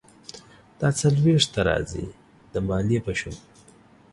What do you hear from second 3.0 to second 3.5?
په شمول.